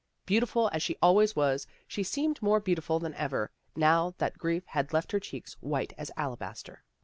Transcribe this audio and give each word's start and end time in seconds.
Beautiful 0.25 0.67
as 0.73 0.81
she 0.81 0.97
always 0.99 1.35
was, 1.35 1.67
she 1.87 2.01
seemed 2.01 2.41
more 2.41 2.59
beautiful 2.59 2.97
than 2.97 3.13
ever, 3.13 3.51
now 3.75 4.15
that 4.17 4.39
grief 4.39 4.65
had 4.65 4.93
left 4.93 5.11
her 5.11 5.19
cheeks 5.19 5.53
white 5.61 5.93
as 5.95 6.09
alabas 6.17 6.63
ter." 6.63 6.79